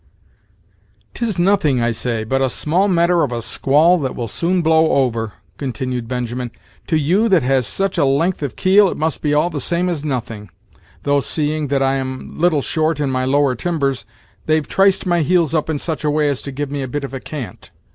"'Tis 1.13 1.37
nothing, 1.37 1.79
I 1.79 1.91
say, 1.91 2.23
but 2.23 2.41
a 2.41 2.49
small 2.49 2.87
matter 2.87 3.21
of 3.21 3.31
a 3.31 3.39
squall 3.39 3.99
that 3.99 4.15
will 4.15 4.27
soon 4.27 4.63
blow 4.63 4.89
over," 4.93 5.33
continued 5.59 6.07
Benjamin. 6.07 6.49
"To 6.87 6.97
you 6.97 7.29
that 7.29 7.43
has 7.43 7.67
such 7.67 7.99
a 7.99 8.03
length 8.05 8.41
of 8.41 8.55
keel, 8.55 8.89
it 8.89 8.97
must 8.97 9.21
be 9.21 9.35
all 9.35 9.51
the 9.51 9.59
same 9.61 9.89
as 9.89 10.03
nothing; 10.03 10.49
thof, 11.03 11.23
seeing 11.23 11.67
that 11.67 11.83
I 11.83 11.97
am 11.97 12.31
little 12.39 12.63
short 12.63 12.99
in 12.99 13.11
my 13.11 13.25
lower 13.25 13.53
timbers, 13.53 14.05
they've 14.47 14.67
triced 14.67 15.05
my 15.05 15.21
heels 15.21 15.53
up 15.53 15.69
in 15.69 15.77
such 15.77 16.03
a 16.03 16.09
way 16.09 16.29
as 16.29 16.41
to 16.41 16.51
give 16.51 16.71
me 16.71 16.81
a 16.81 16.87
bit 16.87 17.03
of 17.03 17.13
a 17.13 17.19
cant. 17.19 17.69